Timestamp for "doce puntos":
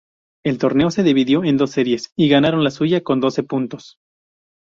3.19-3.99